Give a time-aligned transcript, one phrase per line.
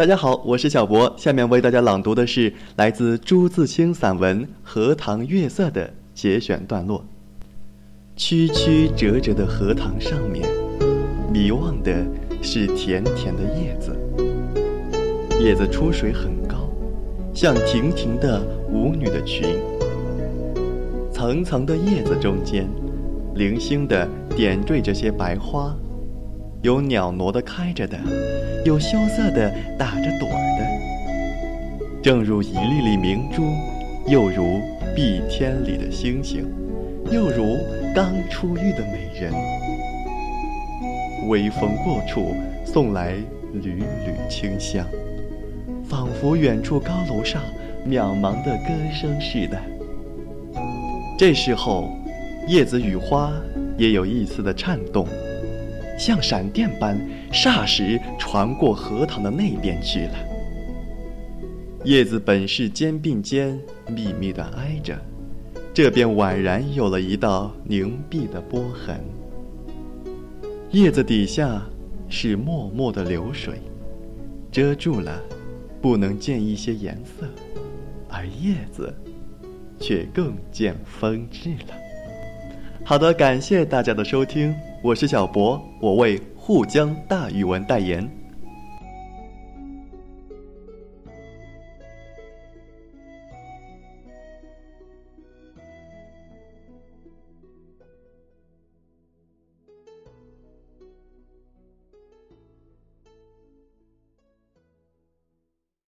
[0.00, 7.04] 大家好，我是小博，下面为大家朗读的是来自朱自清散文《荷塘月色》的节选段落。
[8.16, 10.48] 曲曲折折的荷塘上面，
[11.30, 11.92] 迷望的
[12.40, 13.94] 是甜甜的叶子。
[15.38, 16.70] 叶子出水很高，
[17.34, 18.40] 像亭亭的
[18.72, 19.58] 舞女的裙。
[21.12, 22.66] 层层的叶子中间，
[23.34, 25.76] 零星的点缀着些白花。
[26.62, 27.98] 有袅娜的开着的，
[28.66, 33.42] 有羞涩的打着朵儿的，正如一粒粒明珠，
[34.06, 34.60] 又如
[34.94, 36.44] 碧天里的星星，
[37.10, 37.56] 又如
[37.94, 39.32] 刚出浴的美人。
[41.28, 43.14] 微风过处，送来
[43.54, 43.84] 缕缕
[44.28, 44.86] 清香，
[45.88, 47.40] 仿佛远处高楼上
[47.88, 49.58] 渺茫的歌声似的。
[51.18, 51.90] 这时候，
[52.48, 53.32] 叶子与花
[53.78, 55.06] 也有一丝的颤动。
[56.00, 56.98] 像闪电般，
[57.30, 60.14] 霎时传过荷塘的那边去了。
[61.84, 64.98] 叶子本是肩并肩密密的挨着，
[65.74, 68.98] 这便宛然有了一道凝碧的波痕。
[70.70, 71.62] 叶子底下
[72.08, 73.60] 是脉脉的流水，
[74.50, 75.20] 遮住了，
[75.82, 77.26] 不能见一些颜色，
[78.08, 78.90] 而叶子
[79.78, 81.74] 却更见风致了。
[82.86, 84.54] 好的，感谢大家的收听。
[84.82, 88.19] 我是小博，我为沪江大语文代言。